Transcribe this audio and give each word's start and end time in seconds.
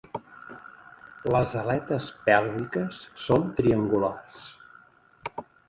Les 1.35 1.53
aletes 1.59 2.09
pèlviques 2.31 2.99
són 3.29 3.47
triangulars. 3.61 4.45